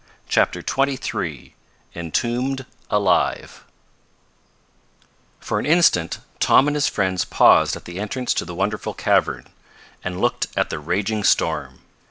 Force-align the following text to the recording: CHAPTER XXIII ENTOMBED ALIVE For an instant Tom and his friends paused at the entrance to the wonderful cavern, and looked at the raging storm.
CHAPTER 0.27 0.61
XXIII 0.67 1.53
ENTOMBED 1.93 2.65
ALIVE 2.89 3.63
For 5.39 5.59
an 5.59 5.67
instant 5.67 6.17
Tom 6.39 6.65
and 6.67 6.73
his 6.75 6.87
friends 6.89 7.23
paused 7.23 7.75
at 7.75 7.85
the 7.85 7.99
entrance 7.99 8.33
to 8.33 8.43
the 8.43 8.55
wonderful 8.55 8.95
cavern, 8.95 9.45
and 10.03 10.19
looked 10.19 10.47
at 10.57 10.71
the 10.71 10.79
raging 10.79 11.23
storm. 11.23 11.81